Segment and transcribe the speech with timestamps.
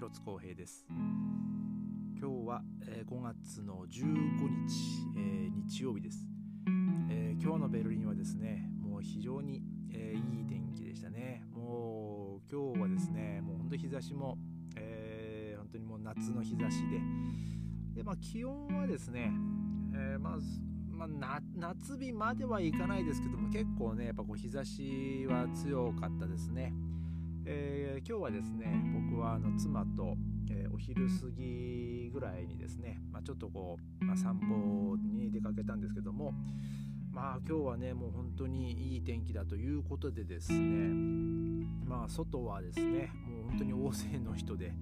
[0.00, 0.86] 広津光平です。
[0.88, 6.26] 今日は、えー、5月の15日、えー、日曜日です、
[7.10, 9.62] えー、今日のベルリンはですねもう非常に、
[9.92, 11.44] えいい天気でしたね。
[11.52, 14.38] もう今日はですねもう本当日差しも、
[14.74, 17.96] え本当にもう夏の日差しで。
[17.96, 19.30] で、まあ、気温はですね、
[19.94, 26.72] えまずまあ、夏日まではいかないですけども結構ねやっぱこう日差しは強かったですね、
[27.46, 30.16] えー、今日はですね僕はあの妻と、
[30.50, 36.34] えー、お昼過ぎぐらいにですね、まあ、ちょっとこう、まあ、散歩に出かけたんですけども
[37.12, 40.94] まあ今日はねもう本当にいい天気だということでですね
[41.84, 44.72] まあ外はですねもう本当に大勢の人で、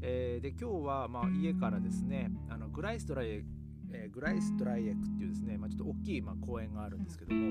[0.00, 3.44] えー、で今日はまあ家からですねあのグライストライ
[3.92, 7.48] えー、グライストライエックっていうですね、まあ、ちょっと大きいまあ公園があるんですけども、え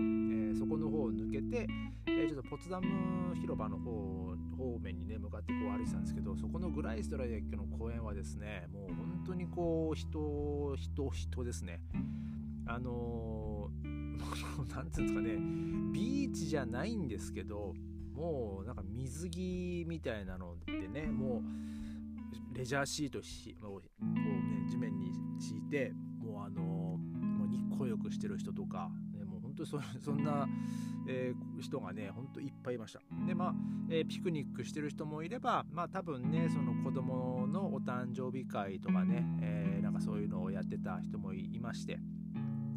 [0.53, 1.67] ー、そこの方を抜けて、
[2.07, 11.81] え、ちょっとポツダム広場の方方面にね向かってこう歩いてたんですけどそこのグライストライエックの公園はですねもう本当にこう人人人ですね。
[12.67, 13.69] あの
[14.75, 15.35] 何 ていうんですかね
[15.93, 17.73] ビーチじゃないんですけど
[18.13, 21.43] もうなんか水着みたいなのでねも
[22.53, 23.19] うレジャーシート
[23.71, 23.87] を、ね、
[24.67, 25.93] 地面に敷いて
[26.45, 29.69] あのもう日光浴してる人とか、ね、もう本当に
[30.01, 30.47] そ んな、
[31.07, 33.55] えー、人がね本当いっぱいいましたでまあ、
[33.89, 41.99] えー、ピクニックしてる人もいればまあ多分ねその子供のお誕生日会とかね、えー、なんかそういうのをやってた人もいまして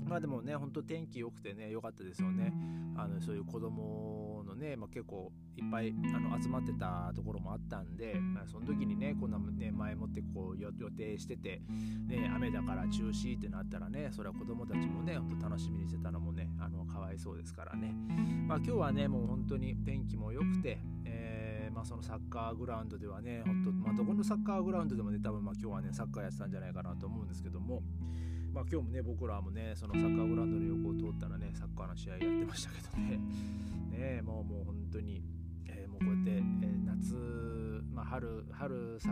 [0.08, 2.52] まあでもね、ほんと天気良くてね、良かったですよね。
[2.96, 4.27] あのそういう子供
[4.68, 11.62] ね、まあ、結構いっぱいあの集まってたところもあったんで、まあ、その時にね、こんなね、前もってこう予定してて、
[12.06, 17.94] ね、雨だから中止ってなったらね、それは子供たちもね、ほんと楽しみにしてたのもね、あのかわいそうですからね。
[18.46, 27.82] まあ今日はね、もう本当に天気も良くて、えー、まあ、そのサッカーグラウンドではね、本当まあ、どこのサッカーグラウンドでもね、多分ま今日はね、サッカーやってたんじゃないかなと思うんですけども、
[28.52, 33.20] まあ、今日もね僕らもねそのサッカーグラウンドの横を通ったらねサッカーの試合やってましたけどね
[33.90, 35.22] ねもうもう本当に、
[35.66, 39.08] えー、もうこうやって、えー、夏、まあ、春春先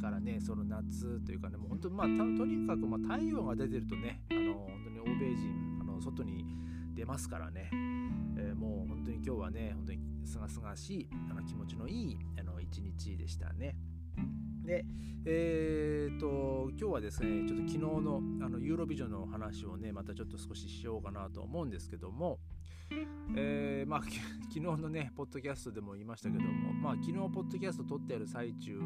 [0.00, 2.12] からねその夏というかねもう本当まあと
[2.46, 6.44] にかくまあ太陽が出てるとねあの本当に欧米人あの外に
[6.94, 7.70] 出ますからね、
[8.36, 13.76] えー、もう本当に今日はね本当にすがすがしいあの気持ちのいいあの一日でしたね。
[14.64, 14.84] で、
[15.24, 22.38] えーと、今日はですねちょっと昨日のあのユーロビジョンの話をねまたちょっと少ししようかなと思うんですけども、
[23.36, 24.02] えー、まあ
[24.50, 28.78] 昨日のねポッドキャストでも言いましたけどもまあ昨日ポッドキャスト撮ってある最中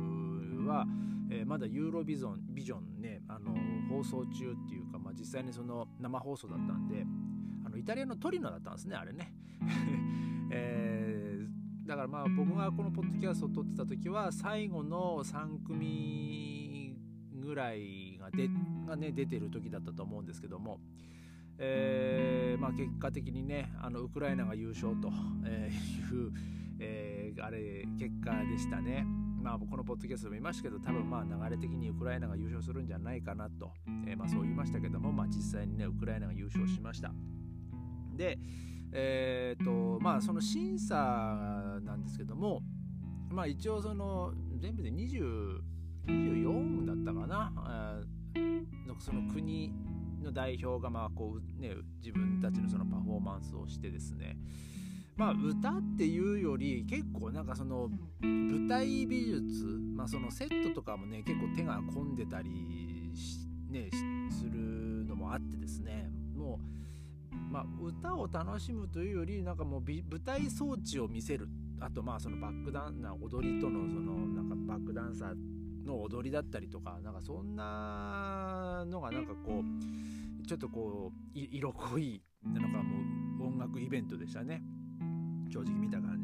[0.67, 0.87] は、
[1.31, 3.55] えー、まだユーロビジョンビジョンねあの
[3.91, 7.07] 放送中っていうか、まあ、実際にその生放送だったんで
[7.65, 9.35] あのイタリアのトリノだったんですねあれね。
[10.51, 11.36] えー
[11.87, 16.97] だからまあ僕がこのポッドキャストを撮ってた時は最後の3組
[17.41, 18.49] ぐらいがで
[18.87, 20.81] が、ね、出てる時だったと思うんですけども、
[21.59, 26.33] えーまあ、結果的にねあのウクライナが優勝という、
[26.81, 29.07] えー、あれ結果でしたね。
[29.41, 33.71] まあ、このポッドキャストも言いましたけど多分まあ流れ的にウクライナが優勝するんじゃないかなと、
[34.05, 37.13] えー、まあそう言いましたけども、まあ、実際にねウクライナが優勝しました。
[38.17, 38.39] で、
[38.93, 42.63] えーとまあ、その審査なんですけども、
[43.31, 45.61] まあ、一応その全部で20
[46.07, 47.53] 24だったかな
[48.99, 49.73] その国
[50.23, 54.37] の代表がまあこう、ね、自分たちのそのパフォーマンスをしてですね
[55.17, 59.65] まあ歌っていうより結構なんかその舞台美術、
[59.95, 62.51] まあ、そのセットとかもね結構手が込んでたり
[63.69, 63.91] ね、
[64.31, 66.76] するのもあってですねもう
[67.57, 71.49] まあ、歌を楽しむというよりなんかもう舞台装置を見せる
[71.81, 79.63] あとまあそのバックダンな踊りとのそのなんかバックダンサーの踊りだったりとかなんかそんなのがなんかこ
[80.43, 84.63] うちょっとこう色濃いなんかもう音楽イベントでしたね
[85.51, 86.21] 正直見た感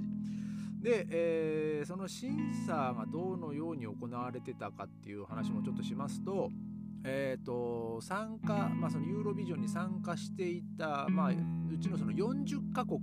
[0.82, 0.86] じ。
[0.86, 6.50] で、えー、その審査がどのように行われてたかっていう話もちょっとしますと
[7.04, 13.00] えーと、参加、まあ、そのユーロビジョンに参加していた、まあ、うちのその40カ国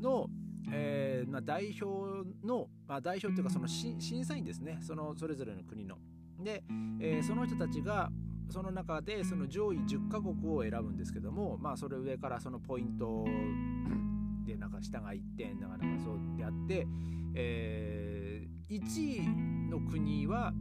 [0.00, 0.28] の、
[0.72, 5.96] えーまあ、代表の、まあ、代表というかその審査員ですねそのそれぞれの国の。
[6.42, 6.64] で、
[7.00, 8.10] えー、その人たちが
[8.50, 13.24] その中でその上位10カ国を選ぶんですけども、まあ、それ上からそのポイント
[14.44, 16.86] でなんか下が1点だからなかそうやって、
[17.34, 20.52] えー、1位の国は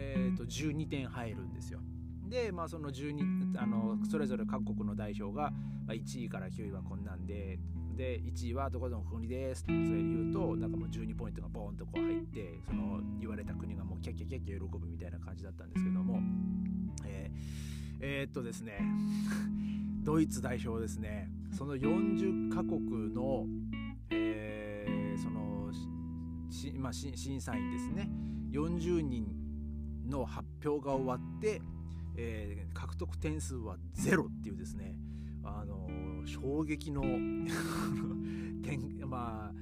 [0.00, 1.80] えー、と12点入るんですよ。
[2.28, 5.50] で、まあ、その12あのそれぞれ各国の代表が、
[5.86, 7.58] まあ、1位から9位はこんなんで
[7.96, 16.20] で1位はどこどこ国ですって言うとなんかもう12ポイントがボーンとこう入ってその言われた国がもうキャッキャキャッキャ喜ぶみたいな感じだったんですけども
[17.04, 18.78] えー、えー、っとですね
[20.02, 21.30] ドイツ代表ですね。
[21.52, 23.46] その40カ国の、
[24.08, 25.70] えー、その
[26.78, 28.10] まあ、審査員ですね。
[28.50, 29.39] 40人
[30.10, 31.62] の発表が終わって、
[32.16, 34.94] えー、獲得点数はゼロっていうですね
[35.42, 35.88] あの
[36.26, 37.02] 衝撃の
[38.62, 39.54] 展,、まあ、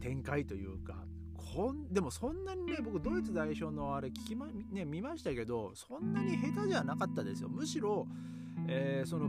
[0.00, 1.04] 展開というか
[1.34, 7.48] こんでもそんなにね僕ドイツ代表のあれ聞き、まね、見ましたけどそんなに下手じゃなかったですよ。
[7.48, 8.06] むしろ、
[8.66, 9.28] えー、その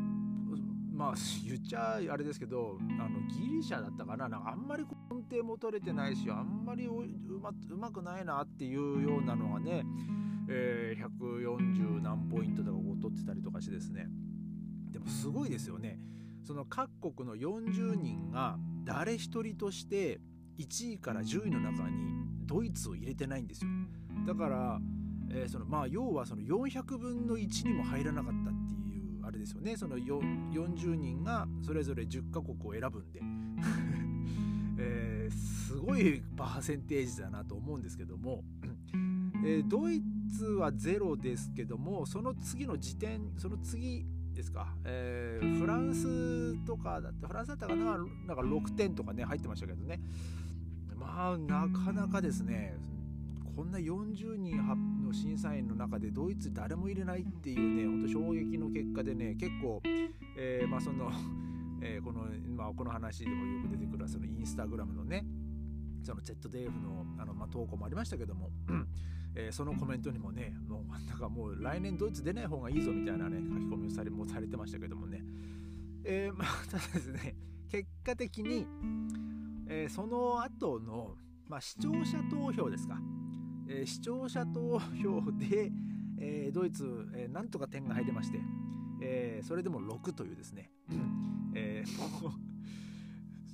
[0.97, 1.13] まあ
[1.45, 4.27] 言っちゃあれですけどあのギリシャだったかな。
[4.27, 9.83] なんかあんまり根底も取れてないしあんまりうまうまくないなっていうようなのがね、
[10.49, 14.07] えー、140何ポイントとかこう取ってたりとかしてですね。
[14.91, 15.99] でもすごいですよね。
[16.43, 20.19] その各国の40人が誰一人として
[20.57, 23.69] 1位から10位の中にドイツを入れてないんですよ。
[24.25, 24.79] だから、
[25.29, 28.56] えー、そのまあ要はその400分の1にも入らなかった
[29.27, 29.75] あれですよね。
[29.75, 33.21] その40人がそれぞれ10カ国を選ぶんで、
[34.79, 38.45] えー、すごいパーセンテージだなと思うんですけども、
[39.43, 40.01] えー、ドイ
[40.37, 47.97] ツは0ですけどもその次の時点その次ですか、えー、フランスとかだってフランスだったかな？
[47.97, 49.99] なんか6点とかね入ってましたけどね。
[50.95, 52.77] まあなかなかですね。
[53.57, 59.81] こんな40人発の審査員の中でドイツ誰も入れないっていうねほんと衝撃の結果でね結構、
[60.37, 61.11] えー、まあその
[61.79, 62.25] えー、この、
[62.55, 65.23] まあ、この話でもよく出てくるそのインスタグラムのね
[66.01, 68.49] その ZDF のあの、まあ、投稿もありましたけども
[69.35, 75.23] えー、そのコメントにもねもうなんかもう来年ドイツ出ない方がいいぞみたいなね書き込みをされもされてましたけどもね、
[76.03, 77.35] えー、 まあただですね
[77.69, 78.65] 結果的に、
[79.67, 81.15] えー、その後の、
[81.47, 82.99] まあ、視聴者投票ですか、
[83.69, 85.71] えー、視聴者投票で、
[86.19, 88.39] えー、ドイツ、えー、なんとか点が入りまして、
[89.01, 90.71] えー、それでも6というですね、
[91.53, 92.31] えー、もう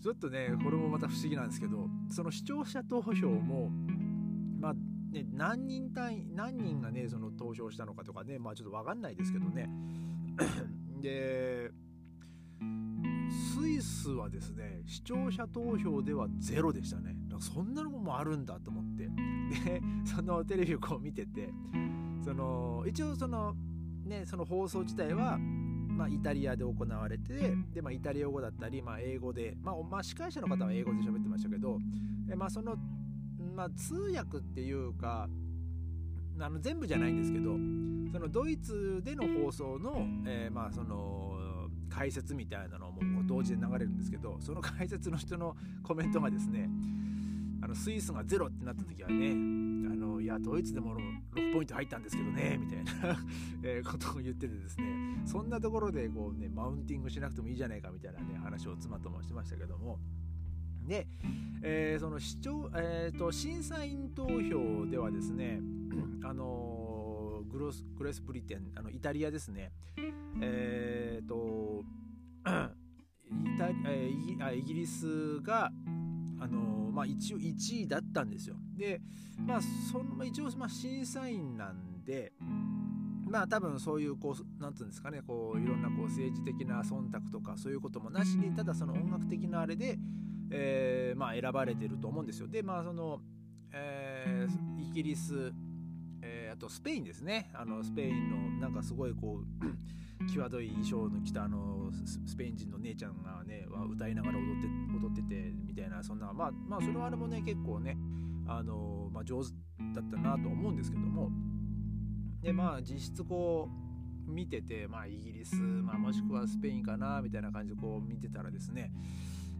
[0.01, 3.69] ちょっとねこれもまた不思議なんですけどその視聴者投票も
[4.60, 4.74] まあ
[5.13, 9.69] ね、何人単位何人がねその投票したのかとかねまあちょっと分かんないですけどね。
[11.01, 11.69] で
[13.30, 17.16] スイスはですね視聴者投票ではゼロでしたね。
[17.39, 19.07] そんなのもあるんだと思って。
[19.50, 21.54] で そのテレビをこう見てて
[22.22, 23.56] その一応その
[24.06, 25.40] ねその放送自体は
[25.94, 31.78] まあ、イタリアで行われてで、まあ、イタリア語だったり、まあ、英語で、まあまあ、司会者の方は英語で喋ってましたけど、
[32.28, 32.75] えまあ、その
[33.56, 35.30] まあ、通訳っていうか
[36.40, 37.51] あの全部じゃないんですけど
[38.12, 41.38] そのドイツでの放送の,、えー、まあその
[41.90, 46.69] 解説みたいなのも同時で流れるんですけどその解説の人のコメントがですね
[47.63, 50.98] あのスイスがゼロってなった時はねあのいやドイツでも
[51.33, 53.18] 6ポイント入ったんですけどねみたいな
[53.63, 59.98] えことを言っててですねそんなところでこうねマウンティングしなくてもいいじゃないかみたいなね話を妻ともしてましたけども。
[60.86, 61.07] で、
[61.62, 65.62] えー、その視聴、えーと、審査員投票ではですね、
[66.25, 69.71] あのグロスグレスブリテンあのイタリアですね、
[70.42, 71.86] えーと
[73.31, 75.71] イタえー、イギリスが、
[76.44, 78.57] あのまあ、一応1位だったんですよ。
[78.76, 79.02] で、
[79.47, 82.33] まあ、その一応、まあ、審査員なんで、
[83.33, 89.97] まあ多分そういうこうなんていうんですかねこういろんなこう政治的な忖度とかそういうこともなしにただその音楽的なあれで、
[90.52, 92.47] えー、まあ、選ばれてると思うんですよ。
[92.47, 93.21] でまあその、
[93.71, 95.52] えー、イギリス、
[96.21, 101.90] えー、あとスペインですねあのスペインのなんかすごいこう 際どい衣装の着たあの
[102.28, 105.54] スペイン人の姉ちゃんがね歌いながら踊って踊ってて
[106.04, 107.98] そんなまあまあそれはあれもね結構ね
[108.48, 109.50] あの、まあ、上手
[109.95, 111.30] だったなと思うんですけども。
[112.42, 113.69] でまあ実質こ
[114.28, 118.92] う見ててまあイギリス、まあ、もしくはスペインかなみたいな感じでこう見てたらですね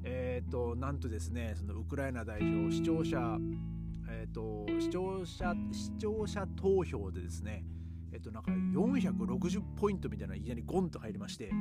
[0.04, 3.38] えっ、ー、となんとですねそのウクライナ代表視聴者
[4.10, 7.64] えっ、ー、と視聴者視聴者投票でですね
[8.12, 11.52] えっ、ー、となんか460ポイントみたいないきなりゴンと入りまして。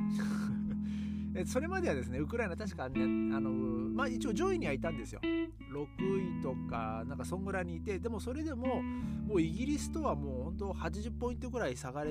[1.45, 3.01] それまではですねウクライナ確かね
[3.35, 8.81] あのまあ一応上位にはいたんですよ6位とかなんかそんぐらいにいてでもそれでも
[9.25, 12.03] もうイギリスとはもう本当80ポイントぐらい差が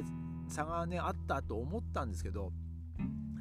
[0.49, 2.53] 差がねあったと思ったんですけど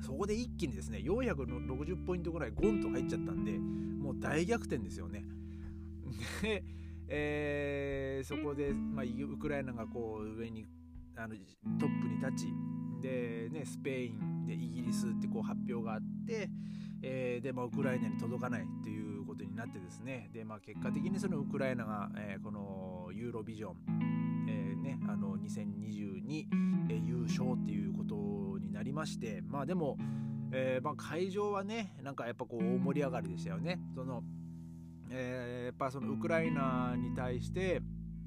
[0.02, 5.24] そこで一気にですね460ポイントぐらいゴンと入っちゃったんでもう大逆転ですよね。
[6.42, 6.64] で、
[7.08, 10.66] えー、そこで、まあ、ウクライナがこう上に
[11.16, 11.36] あの
[11.80, 12.54] トップに立ち
[13.02, 16.50] で、ね、スペインでイギリスってこう発表があって、
[17.02, 23.76] えー、で、まあ、ウクライナに届かないということになってですねで、まあ、結果的にそのウクライナが、えー、このユーロビジョン、
[24.48, 26.46] えーね、あの2022、
[26.90, 29.98] えー、優勝っていうことになりましてまあでも、
[30.52, 33.80] えーまあ、会場はねなんかやっぱこう大盛り上がりでしたよね。
[33.96, 34.24] その
[35.14, 37.82] えー、やっぱそのウクライナに対して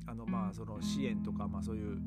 [0.06, 1.98] あのまあその支援とか、まあ、そういう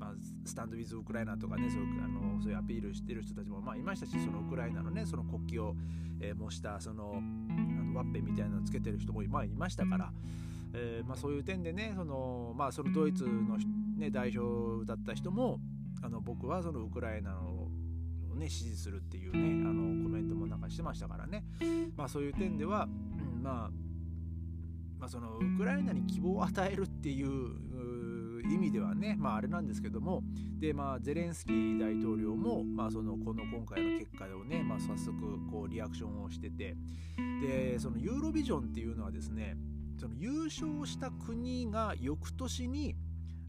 [0.00, 0.12] まあ、
[0.46, 5.76] スタンド・ウィズ・ウクライナとかねそういうあのそういうアピールしてる人たちも、まあ、いましたしそのウクライナのねその国旗を、
[6.20, 10.10] えー、模したそのあのワッペンみたいなのをつけてる人も、まあ、いましたから、
[10.72, 13.58] えーまあ、そういう点でねその,、まあ、そのドイツの、
[13.98, 15.60] ね、代表だった人も
[16.02, 17.68] あの僕はそのウクライナの
[18.36, 21.44] ね、支持するっていうねあのコメントもなんかしてましたからね、
[21.94, 23.70] まあ、そういう点では、うん、まあ
[25.00, 27.28] まあ、そのウクライナに希望を与えるっていう
[28.42, 30.22] 意味ではね、まあ、あれなんですけども
[30.58, 35.14] で、まあ、ゼレンスキー大統領も、まあ、そのこの今回の結果をね、まあ、早速
[35.50, 36.76] こうリアクションをしてて
[37.42, 39.56] でそのユーロビジョンっていうのはですね
[39.98, 42.94] その優勝した国が翌年に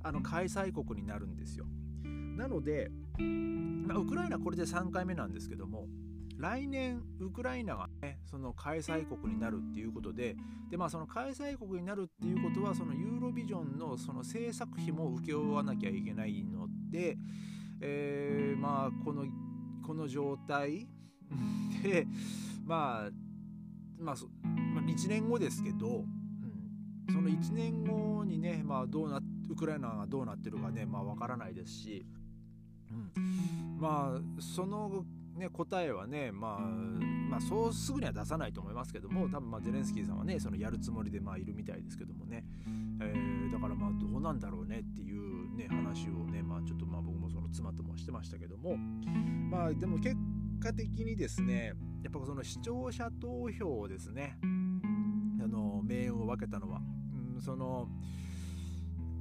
[0.03, 1.65] あの開催国になるんですよ。
[2.03, 5.87] なので、まあ、ウクライナこれで3回目なんですけども
[6.41, 10.35] 来年ウクライナがねその開催国になるっていうことで
[10.71, 17.15] でまあその開催国になるっていうことはそのユーロビジョンのその制作費も請け負わなきゃいけないので、
[17.79, 19.25] えー、まあこの
[19.85, 20.87] この状態
[21.83, 22.07] で
[22.65, 23.11] まあ
[23.99, 24.15] まあ、
[24.73, 26.05] まあ、1年後ですけど、
[27.07, 32.05] うん、その1年後にね、まあ、どうなウクライナがどうなってるかね、まあ、分からないですし、
[32.89, 35.05] うん、まあその
[35.35, 36.61] ね、答えはね、まあ、
[37.31, 42.43] まあ、そうすぐには出さないと思いますけども多分まあゼレンスキーさんはねそのやるつもりでまあいるみたいですけどもね、
[42.99, 48.75] えー、だからまあどうなんだろうねっていうね話をねまあちょっとまあ僕もその妻ともしてましたけども。
[49.49, 50.15] まあでも結
[50.59, 51.73] 果的にですね
[52.03, 54.37] やっぱその視聴者投票をですね。
[55.41, 56.81] あの命運を分けたのは、
[57.35, 57.87] うん、その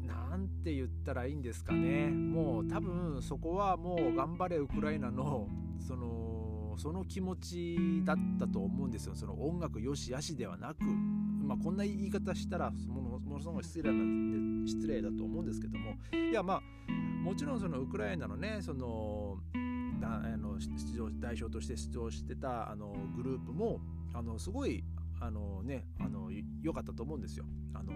[0.06, 2.08] 何て言ったらいいんですかね。
[2.08, 5.48] もう多分そこはもう頑張れウクライナの
[5.80, 9.14] そのその気持ちだったと思うんですよ。
[9.14, 15.94] その音楽よしあしではなく、まあ、こんな言い方したらものものすごい失礼な失礼だと思うんですけども。
[16.12, 16.62] いやまあ
[17.22, 19.38] もちろんそのウクライナのねその
[20.00, 23.80] だあの出場代表として出場してたあのグループも
[24.14, 24.82] あのすごい
[25.20, 26.30] あのねあの
[26.62, 27.44] 良かったと思うんですよ。
[27.74, 27.92] あの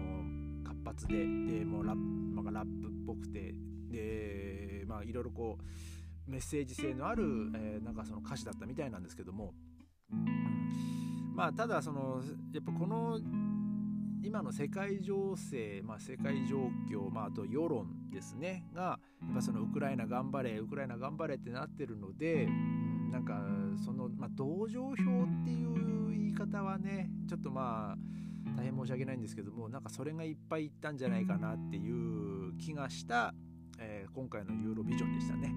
[0.63, 3.55] 活発ででもラッ,、まあ、ラップっぽくて。
[3.89, 5.63] でまあいろいろこう
[6.27, 9.53] メッセージ性のある、えー、なんかその歌詞だったみたいなんですけども
[11.35, 12.21] まあただその
[12.53, 13.19] やっぱこの
[14.23, 16.57] 今の世界情勢、まあ、世界状
[16.91, 18.99] 況、まあ、あと世論ですねがや
[19.31, 23.39] っぱそのウクライナ頑張れウクライナ頑張れってなってるので、うん、なんか
[23.85, 24.95] その、まあ、同情票っ
[25.43, 27.97] ていう言い方はねちょっとまあ
[28.57, 33.33] 大変申し訳ないんですけどもなんかそれがいっぱいいったんじゃないかなっていう気がした、
[33.77, 35.53] えー、今回のユーロビジョンでしたね。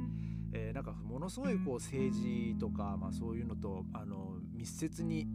[0.53, 5.27] えー、なんかものすごいこう政治とか、まあ、そういうのとあの密接に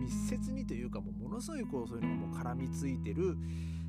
[0.00, 3.36] 密接にというかもうものすごいこうそういうのがもう絡みついてる、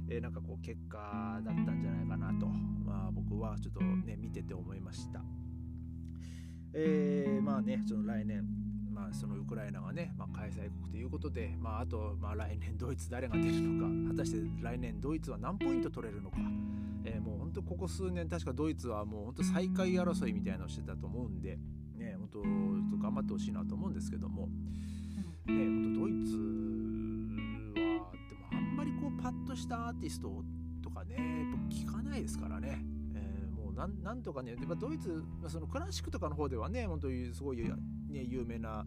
[0.10, 5.22] えー、なんかこう結果だったんじゃないかなと、まあ、僕はちょっとね見てて思いました。
[6.74, 8.46] えー、まあねその来年
[8.98, 16.38] まあ、そのウクライナがね、まあ、開催国ということで、まあ、あと、まあ、来年ドイツ誰が出るのか果たして来年ドイツは何ポイント取れるのか、
[17.08, 21.58] えー、もう本当ここ数年確かドイツはもう本当最下位争いみたいなのをしてたと思うんで、
[21.96, 22.42] ね、本当
[23.02, 24.50] 頑張ってほしいなと思うんですけども、ね、
[25.46, 26.36] 本当ドイツ
[27.76, 30.44] はでもあんまりこうパッとしたアーティスト
[30.84, 31.26] とかねやっ
[31.70, 32.84] ぱ聞かないですからね。
[33.78, 38.84] なんなんとかね、ドイツ、そのクラシックとかの方ではね、本当にすごい、ね、有名な、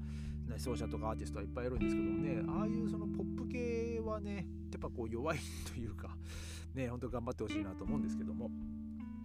[0.48, 5.38] ね、奏者とかアーティストはいっぱいいるんですけどもね、ああいうそのポップ系はね、やっぱこう弱い
[5.72, 6.16] というか、
[6.74, 8.50] ね、本当頑張ってほしいなと思うんですけども。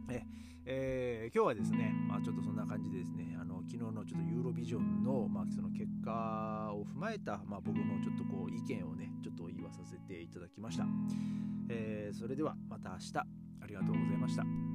[0.10, 0.24] え
[0.68, 10.88] えー、今日はですね、まあ、ちょっとそんな感じでですね、あの昨日のちょっとユーロビジョンの,、まあその結果を踏まえた、まあ、僕のちょっとこう意見をね、ちょっと言わさせていただきました。
[11.70, 14.75] えー、それではまた明日ありがとうございました。